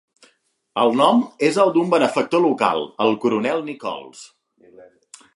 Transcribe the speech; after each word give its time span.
El 0.83 0.93
nom 1.01 1.19
és 1.49 1.59
el 1.63 1.73
d'un 1.75 1.91
benefactor 1.91 2.43
local, 2.45 2.81
el 3.05 3.13
coronel 3.25 3.61
Nichols. 3.69 4.23